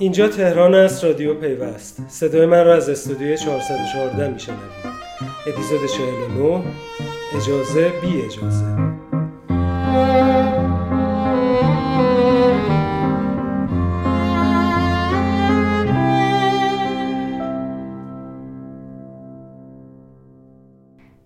[0.00, 2.02] اینجا تهران است رادیو پیوست.
[2.08, 4.60] صدای من را از استودیوی 414 میشنوید.
[5.46, 6.62] اپیزود 49
[7.36, 8.64] اجازه بی اجازه.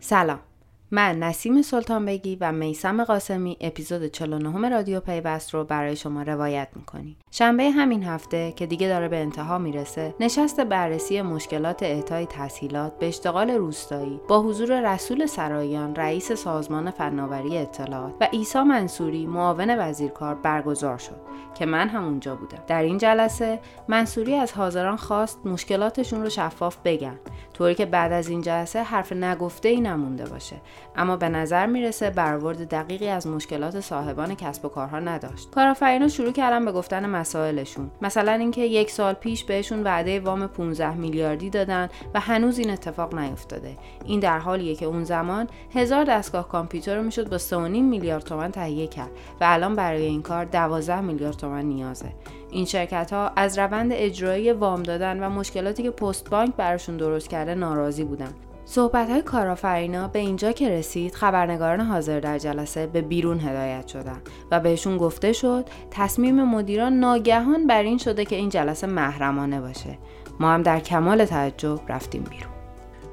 [0.00, 0.49] سلام.
[0.92, 6.68] من نسیم سلطان بگی و میسم قاسمی اپیزود 49 رادیو پیوست رو برای شما روایت
[6.76, 7.16] می‌کنیم.
[7.30, 13.08] شنبه همین هفته که دیگه داره به انتها می‌رسه نشست بررسی مشکلات اعطای تسهیلات به
[13.08, 20.34] اشتغال روستایی با حضور رسول سرایان رئیس سازمان فناوری اطلاعات و عیسی منصوری معاون وزیرکار
[20.34, 21.20] برگزار شد
[21.54, 26.76] که من هم اونجا بودم در این جلسه منصوری از حاضران خواست مشکلاتشون رو شفاف
[26.84, 27.18] بگن
[27.54, 30.56] طوری که بعد از این جلسه حرف نگفته ای نمونده باشه
[30.96, 35.50] اما به نظر می‌رسه برآورد دقیقی از مشکلات صاحبان کسب و کارها نداشت.
[35.50, 37.90] کارآفرینا شروع کردن به گفتن مسائلشون.
[38.02, 43.14] مثلا اینکه یک سال پیش بهشون وعده وام 15 میلیاردی دادن و هنوز این اتفاق
[43.14, 43.76] نیفتاده.
[44.04, 47.50] این در حالیه که اون زمان هزار دستگاه کامپیوتر رو می‌شد با 3.5
[47.82, 52.12] میلیارد تومن تهیه کرد و الان برای این کار 12 میلیارد تومن نیازه.
[52.50, 57.28] این شرکت ها از روند اجرایی وام دادن و مشکلاتی که پست بانک براشون درست
[57.28, 58.34] کرده ناراضی بودن.
[58.70, 64.20] صحبت های کارآفرینا به اینجا که رسید خبرنگاران حاضر در جلسه به بیرون هدایت شدن
[64.50, 69.98] و بهشون گفته شد تصمیم مدیران ناگهان بر این شده که این جلسه محرمانه باشه.
[70.40, 72.52] ما هم در کمال تعجب رفتیم بیرون.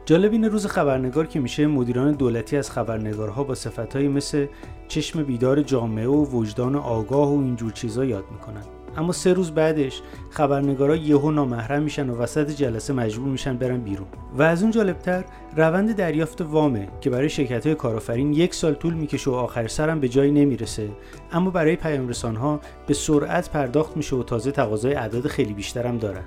[0.05, 4.47] جالب این روز خبرنگار که میشه مدیران دولتی از خبرنگارها با صفتهایی مثل
[4.87, 10.01] چشم بیدار جامعه و وجدان آگاه و اینجور چیزا یاد می‌کنن اما سه روز بعدش
[10.29, 14.07] خبرنگارا یهو نامحرم میشن و وسط جلسه مجبور میشن برن بیرون.
[14.37, 15.23] و از اون جالبتر
[15.55, 19.99] روند دریافت وامه که برای شرکت های کارآفرین یک سال طول می‌کشه و آخر سرم
[19.99, 20.89] به جایی نمی‌رسه
[21.31, 26.23] اما برای پیام ها به سرعت پرداخت میشه و تازه تقاضای اعداد خیلی بیشترم دارن.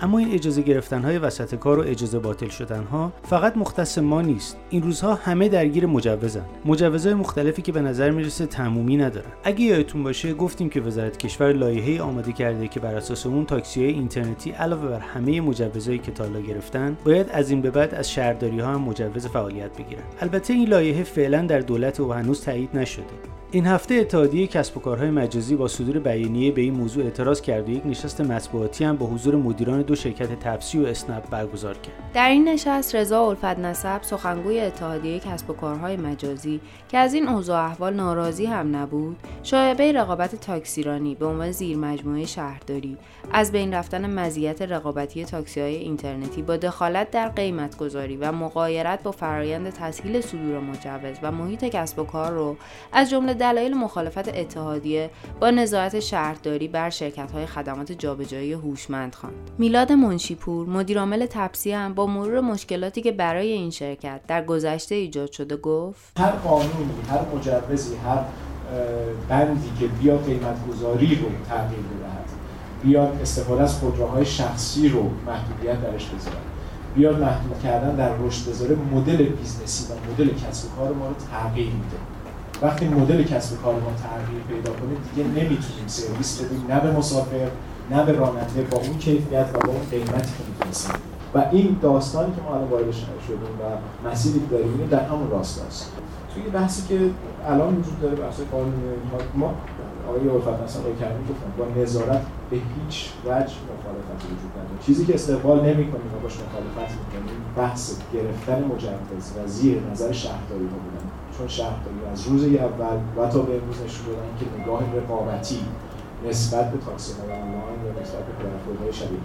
[0.00, 4.22] اما این اجازه گرفتن های وسط کار و اجازه باطل شدن ها فقط مختص ما
[4.22, 4.56] نیست.
[4.70, 6.44] این روزها همه درگیر مجوزن.
[6.64, 9.30] مجوزهای مختلفی که به نظر می‌رسه تمومی ندارن.
[9.44, 13.84] اگه یادتون باشه گفتیم که وزارت کشور لایحه آماده کرده که بر اساس اون تاکسی
[13.84, 18.10] های اینترنتی علاوه بر همه مجوزهایی که تالا گرفتن باید از این به بعد از
[18.10, 20.02] شهرداری ها هم مجوز فعالیت بگیرن.
[20.20, 23.04] البته این لایحه فعلا در دولت و هنوز تایید نشده.
[23.50, 27.68] این هفته اتحادیه کسب و کارهای مجازی با صدور بیانیه به این موضوع اعتراض کرد
[27.68, 31.94] و یک نشست مطبوعاتی هم با حضور مدیران دو شرکت تپسی و اسنپ برگزار کرد.
[32.14, 37.28] در این نشست رضا الفت نسب سخنگوی اتحادیه کسب و کارهای مجازی که از این
[37.28, 42.96] اوضاع احوال ناراضی هم نبود، شایبه رقابت تاکسیرانی به عنوان زیر مجموعه شهرداری
[43.32, 49.02] از بین رفتن مزیت رقابتی تاکسی های اینترنتی با دخالت در قیمت گذاری و مقایرت
[49.02, 52.56] با فرایند تسهیل صدور مجوز و محیط کسب و کار رو
[52.92, 55.10] از جمله دلایل مخالفت اتحادیه
[55.40, 59.50] با نظارت شهرداری بر شرکت های خدمات جابجایی هوشمند خواند.
[59.58, 65.32] میلاد منشیپور مدیرعامل تپسی هم با مرور مشکلاتی که برای این شرکت در گذشته ایجاد
[65.32, 68.24] شده گفت هر قانونی هر مجوزی هر
[69.28, 72.28] بندی که بیا قیمت گذاری رو تغییر بدهد
[72.82, 76.36] بیاد استفاده از خودروهای شخصی رو محدودیت درش بذاره
[76.94, 81.06] بیاد محدود کردن در رشد بذاره مدل business ی و مدل کسب و کار ما
[81.08, 81.96] رو تغییر میده
[82.62, 87.48] وقتی مدل کسب کار ما تغییر پیدا کنه دیگه نمی‌تونیم سرویس بدیم نه به مسافر
[87.90, 90.94] نه به راننده با اون کیفیت و با اون قیمتی که می‌تونستیم.
[91.34, 95.92] و این داستانی که ما الان وارد شدیم و مسیری داریم در همون راستاست
[96.42, 97.10] توی بحثی که
[97.46, 98.74] الان وجود داره بحث قانون
[99.34, 99.54] ما
[100.08, 104.78] آقای الفت مثلا رو کردیم گفتم با نظارت به هیچ وجه مخالفت وجود نداره.
[104.86, 110.64] چیزی که استقبال نمی‌کنیم و باش مخالفت می‌کنیم بحث گرفتن مجوز و زیر نظر شهرداری
[110.64, 111.06] ها بودن.
[111.38, 115.60] چون شهرداری از روز اول و تا به امروز نشون دادن که نگاه رقابتی
[116.28, 119.18] نسبت به تاکسی های آنلاین یا نسبت به پلتفرم‌های شبیه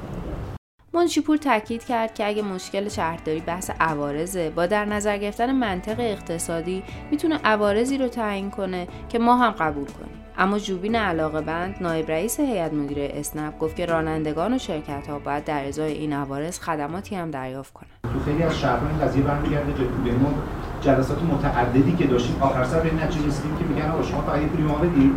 [0.95, 6.83] منشیپور تاکید کرد که اگه مشکل شهرداری بحث عوارضه با در نظر گرفتن منطق اقتصادی
[7.11, 10.23] می‌تونه عوارضی رو تعیین کنه که ما هم قبول کنیم.
[10.37, 15.19] اما جوبین علاقه بند نایب رئیس هیئت مدیره اسنپ گفت که رانندگان و شرکت ها
[15.19, 17.99] باید در ازای این عوارض خدماتی هم دریافت کنند.
[18.03, 19.71] تو خیلی از شهرها این قضیه برمیگرده
[20.05, 20.33] به ما
[20.81, 24.41] جلسات متعددی که داشتیم آخر سر به این نتیجه رسیدیم که میگن آقا شما فقط
[24.41, 25.11] یه پولی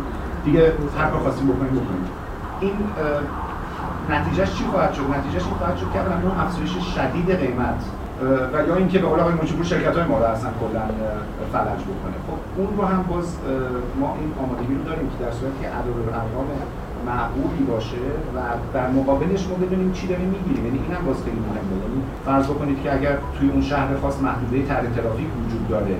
[0.45, 2.05] دیگه هر کار خواستیم بکنیم بکنیم.
[2.61, 2.73] این
[4.09, 7.81] نتیجهش چی خواهد شد؟ نتیجهش این خواهد شد که اون افزایش شدید قیمت
[8.53, 10.81] و یا اینکه به قول آقای مجبور شرکت های ما رو اصلا کلا
[11.53, 12.17] فلج بکنه.
[12.27, 13.27] خب اون رو هم باز
[13.99, 16.47] ما این آمادگی رو داریم که در صورتی که عدد ارقام
[17.05, 18.05] معقولی باشه
[18.35, 18.37] و
[18.73, 20.65] در مقابلش ما بدونیم چی داریم می‌گیریم.
[20.65, 21.75] یعنی اینم باز خیلی مهمه.
[21.85, 25.95] یعنی فرض بکنید که اگر توی اون شهر خاص محدوده تر ترافیک وجود داره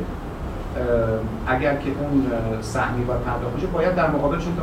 [1.48, 2.26] اگر که اون
[2.62, 4.54] سهمی باید پرداخت بشه باید در مقابلشون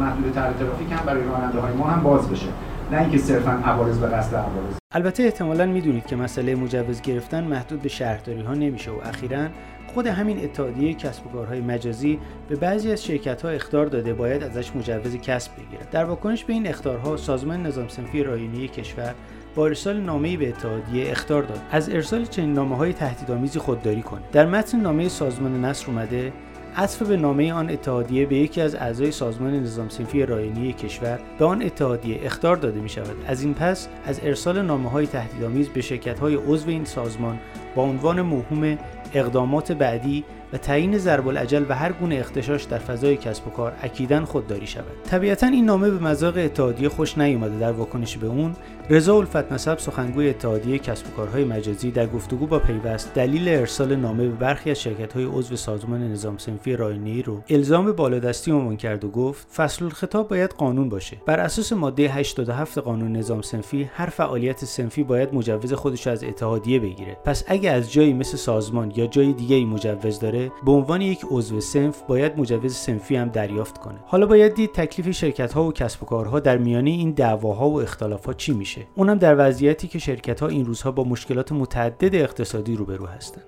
[0.00, 2.46] محدوده تر ترافیک هم برای راننده های ما هم باز بشه.
[2.92, 4.74] نه اینکه صرفا عوارض به قصد عوارض.
[4.92, 9.48] البته احتمالا می‌دونید که مسئله مجوز گرفتن محدود به شهرداری ها نمیشه و اخیرا
[9.94, 12.18] خود همین اتحادیه کسب و کارهای مجازی
[12.48, 16.52] به بعضی از شرکت ها اختار داده باید ازش مجوز کسب بگیرد در واکنش به
[16.52, 19.14] این اختارها سازمان نظام سنفی رایانه‌ای کشور
[19.54, 21.60] با ارسال نامه‌ای به اتحادیه اختار داد.
[21.70, 24.22] از ارسال چنین نامه‌های تهدیدآمیزی خودداری کنه.
[24.32, 26.32] در متن نامه سازمان نصر اومده
[26.76, 31.44] عطف به نامه آن اتحادیه به یکی از اعضای سازمان نظام سنفی راینی کشور به
[31.44, 35.80] آن اتحادیه اختار داده می شود از این پس از ارسال نامه های تهدیدآمیز به
[35.80, 37.38] شرکت های عضو این سازمان
[37.74, 38.78] با عنوان موهوم
[39.14, 43.72] اقدامات بعدی و تعیین ضرب العجل و هر گونه اختشاش در فضای کسب و کار
[43.82, 45.02] اکیدا خودداری شود.
[45.10, 48.56] طبیعتا این نامه به مذاق اتحادیه خوش نیامده در واکنش به اون
[48.90, 53.96] رضا الفت نسب سخنگوی اتحادیه کسب و کارهای مجازی در گفتگو با پیوست دلیل ارسال
[53.96, 59.04] نامه به برخی از های عضو سازمان نظام سنفی راینی رو الزام بالادستی عنوان کرد
[59.04, 61.16] و گفت فصل الخطاب باید قانون باشه.
[61.26, 66.80] بر اساس ماده 87 قانون نظام سنفی هر فعالیت سنفی باید مجوز خودش از اتحادیه
[66.80, 67.16] بگیره.
[67.24, 71.20] پس اگه از جایی مثل سازمان یا جای دیگه ای مجوز داره به عنوان یک
[71.30, 73.98] عضو سنف باید مجوز سنفی هم دریافت کنه.
[74.06, 77.80] حالا باید دید تکلیف شرکت ها و کسب و کارها در میانه این دعواها و
[77.80, 78.86] اختلافات چی میشه.
[78.94, 83.44] اونم در وضعیتی که شرکت ها این روزها با مشکلات متعدد اقتصادی روبرو هستند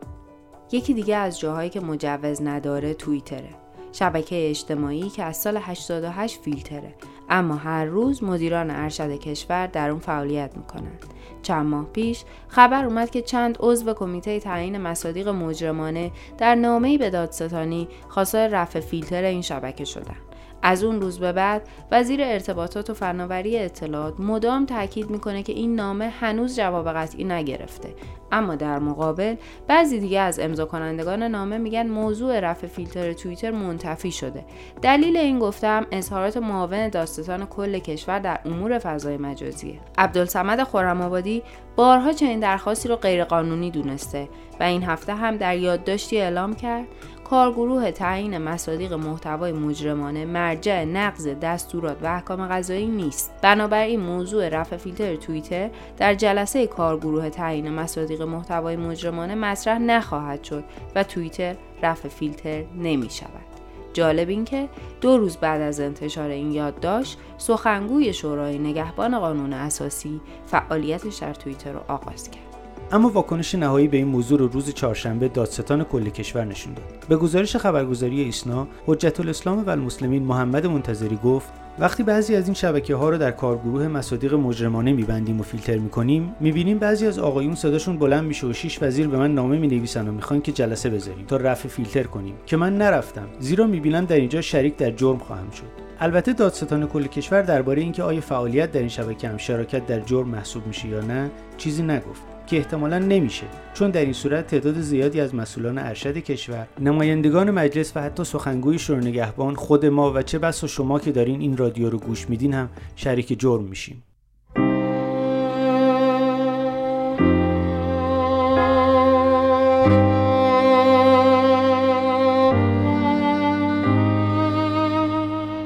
[0.73, 3.49] یکی دیگه از جاهایی که مجوز نداره توییتره.
[3.93, 6.95] شبکه اجتماعی که از سال 88 فیلتره.
[7.31, 11.05] اما هر روز مدیران ارشد کشور در اون فعالیت می‌کنند.
[11.43, 17.11] چند ماه پیش خبر اومد که چند عضو کمیته تعیین مصادیق مجرمانه در نامه‌ای به
[17.11, 20.17] دادستانی خواستار رفع فیلتر این شبکه شدند.
[20.63, 25.75] از اون روز به بعد وزیر ارتباطات و فناوری اطلاعات مدام تاکید می‌کنه که این
[25.75, 27.95] نامه هنوز جواب قطعی نگرفته.
[28.33, 29.35] اما در مقابل
[29.67, 34.45] بعضی دیگه از امضا کنندگان نامه میگن موضوع رفع فیلتر توییتر منتفی شده.
[34.83, 39.79] دلیل این گفتم اظهارات معاون داستان کل کشور در امور فضای مجازیه.
[39.99, 41.43] عبدالصمد خرم‌آبادی
[41.77, 44.29] بارها چنین درخواستی رو غیرقانونی دونسته
[44.61, 46.87] و این هفته هم در یادداشتی اعلام کرد
[47.31, 53.33] کارگروه تعیین مصادیق محتوای مجرمانه مرجع نقض دستورات و احکام قضایی نیست.
[53.43, 60.65] بنابراین موضوع رفع فیلتر توییتر در جلسه کارگروه تعیین مصادیق محتوای مجرمانه مطرح نخواهد شد
[60.95, 63.51] و توییتر رفع فیلتر نمی شود.
[63.93, 64.69] جالب این که
[65.01, 71.73] دو روز بعد از انتشار این یادداشت سخنگوی شورای نگهبان قانون اساسی فعالیتش در توییتر
[71.73, 72.50] رو آغاز کرد.
[72.93, 76.85] اما واکنش نهایی به این موضوع رو روز چهارشنبه دادستان کل کشور نشون داد.
[77.09, 81.49] به گزارش خبرگزاری ایسنا حجت الاسلام و المسلمین محمد منتظری گفت
[81.79, 86.35] وقتی بعضی از این شبکه ها رو در کارگروه مصادیق مجرمانه میبندیم و فیلتر می‌کنیم
[86.41, 90.13] می‌بینیم بعضی از آقایون صداشون بلند میشه و شیش وزیر به من نامه می‌نویسن و
[90.13, 94.41] می‌خوان که جلسه بذاریم تا رفع فیلتر کنیم که من نرفتم زیرا می‌بینم در اینجا
[94.41, 95.91] شریک در جرم خواهم شد.
[96.01, 100.29] البته دادستان کل کشور درباره اینکه آیا فعالیت در این شبکه هم شراکت در جرم
[100.29, 102.23] محسوب میشه یا نه چیزی نگفت.
[102.47, 107.97] که احتمالا نمیشه چون در این صورت تعداد زیادی از مسئولان ارشد کشور نمایندگان مجلس
[107.97, 111.57] و حتی سخنگوی شورای نگهبان خود ما و چه بس و شما که دارین این
[111.57, 114.03] رادیو رو گوش میدین هم شریک جرم میشیم.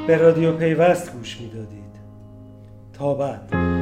[0.06, 1.84] به رادیو پیوست گوش می‌دادید.
[2.92, 3.73] تا بعد.